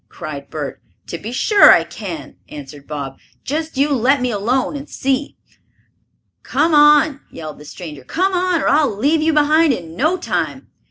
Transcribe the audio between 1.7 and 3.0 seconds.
I can!" answered